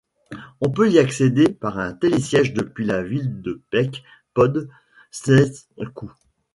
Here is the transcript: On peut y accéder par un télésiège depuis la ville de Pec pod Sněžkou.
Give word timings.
On 0.61 0.71
peut 0.71 0.89
y 0.89 0.97
accéder 0.97 1.43
par 1.47 1.77
un 1.77 1.93
télésiège 1.93 2.53
depuis 2.55 2.85
la 2.85 3.03
ville 3.03 3.39
de 3.43 3.61
Pec 3.69 4.01
pod 4.33 4.67
Sněžkou. 5.11 6.11